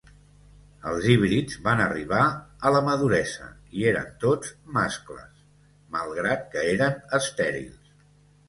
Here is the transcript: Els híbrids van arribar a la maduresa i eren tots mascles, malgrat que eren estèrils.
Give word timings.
Els 0.91 1.03
híbrids 1.11 1.57
van 1.67 1.83
arribar 1.83 2.21
a 2.69 2.71
la 2.77 2.81
maduresa 2.87 3.49
i 3.81 3.85
eren 3.91 4.09
tots 4.25 4.55
mascles, 4.79 5.45
malgrat 5.99 6.49
que 6.57 6.65
eren 6.75 7.01
estèrils. 7.21 7.95